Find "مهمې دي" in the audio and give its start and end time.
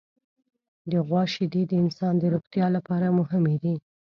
3.19-3.75